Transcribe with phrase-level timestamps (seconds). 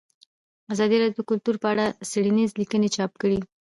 [0.73, 3.39] ازادي راډیو د کلتور په اړه څېړنیزې لیکنې چاپ کړي.